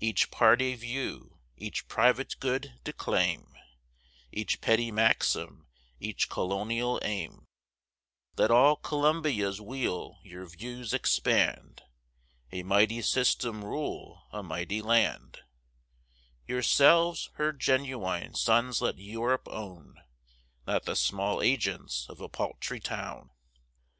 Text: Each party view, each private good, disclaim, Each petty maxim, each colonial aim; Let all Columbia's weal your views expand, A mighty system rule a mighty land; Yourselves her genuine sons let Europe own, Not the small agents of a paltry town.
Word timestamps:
Each 0.00 0.28
party 0.32 0.74
view, 0.74 1.38
each 1.56 1.86
private 1.86 2.34
good, 2.40 2.80
disclaim, 2.82 3.56
Each 4.32 4.60
petty 4.60 4.90
maxim, 4.90 5.68
each 6.00 6.28
colonial 6.28 6.98
aim; 7.04 7.44
Let 8.36 8.50
all 8.50 8.74
Columbia's 8.74 9.60
weal 9.60 10.18
your 10.24 10.46
views 10.46 10.92
expand, 10.92 11.84
A 12.50 12.64
mighty 12.64 13.00
system 13.02 13.64
rule 13.64 14.24
a 14.32 14.42
mighty 14.42 14.82
land; 14.82 15.42
Yourselves 16.44 17.30
her 17.34 17.52
genuine 17.52 18.34
sons 18.34 18.82
let 18.82 18.98
Europe 18.98 19.46
own, 19.46 20.02
Not 20.66 20.86
the 20.86 20.96
small 20.96 21.40
agents 21.40 22.04
of 22.08 22.20
a 22.20 22.28
paltry 22.28 22.80
town. 22.80 23.30